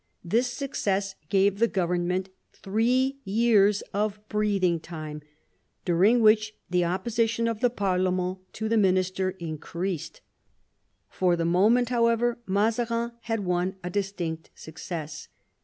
This 0.23 0.47
success 0.47 1.13
gave 1.29 1.59
the 1.59 1.67
government 1.67 2.29
three 2.53 3.19
years 3.23 3.83
of 3.93 4.19
breathing 4.29 4.79
time, 4.79 5.21
during 5.85 6.21
which 6.21 6.55
the 6.67 6.83
opposition 6.83 7.47
of 7.47 7.59
the 7.59 7.69
jparlement 7.69 8.39
to 8.53 8.67
the 8.67 8.77
minister 8.77 9.29
increased. 9.37 10.21
For 11.07 11.35
the 11.35 11.45
moment, 11.45 11.89
however, 11.89 12.39
Mazarin 12.47 13.11
had 13.25 13.41
won 13.41 13.75
a 13.83 13.91
distinct 13.91 14.49
success. 14.55 15.27